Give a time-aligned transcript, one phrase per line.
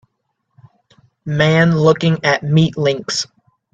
[1.25, 3.27] Man looking at meat links.